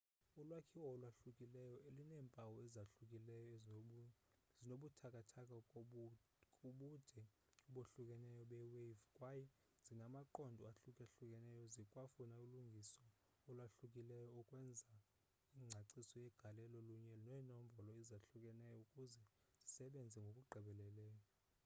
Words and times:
ulwakhiwo 0.41 0.85
olwahlukileyo 0.93 1.75
luneempawu 1.95 2.53
ezahlukileyo 2.65 3.53
zinobuthathaka 4.57 5.57
kubude 5.71 7.21
obahlukeneyo 7.69 8.41
be-wave 8.51 9.01
kwaye 9.17 9.45
zinamaqondo 9.85 10.61
ahluka-hlukeneyo 10.71 11.61
zikwafuna 11.73 12.35
ulungiso 12.45 13.03
olwahlukileyo 13.49 14.27
ukwenza 14.39 14.91
ingcaciso 15.59 16.15
yegalelo 16.25 16.77
kunye 16.87 17.15
neenombolo 17.25 17.91
ezahlukeneyo 18.01 18.75
ukuze 18.83 19.21
zisebenze 19.63 20.17
ngokugqibeleleyo 20.21 21.21